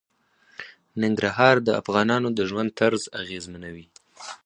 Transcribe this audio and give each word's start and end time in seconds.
ننګرهار 1.01 1.55
د 1.67 1.69
افغانانو 1.81 2.27
د 2.37 2.39
ژوند 2.49 2.69
طرز 2.79 3.03
اغېزمنوي. 3.21 3.85